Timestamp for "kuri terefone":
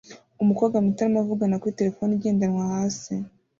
1.61-2.11